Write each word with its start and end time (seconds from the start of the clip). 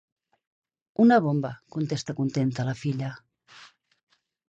Una 1.03 1.19
bomba!, 1.27 1.53
contesta 1.77 2.17
contenta 2.23 2.69
la 2.71 2.77
filla. 2.83 3.15